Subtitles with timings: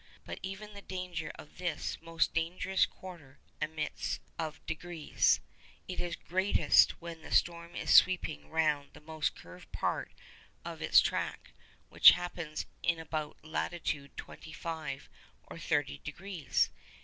[0.25, 5.39] But even the danger of this most dangerous quarter admits of degrees.
[5.87, 10.11] It is greatest where the storm is sweeping round the most curved part
[10.65, 11.53] of its track,
[11.89, 15.07] which happens in about latitude twenty five
[15.43, 16.71] or thirty degrees.